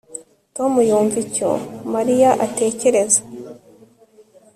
[0.55, 1.49] Tom yumva icyo
[1.93, 3.21] Mariya atekereza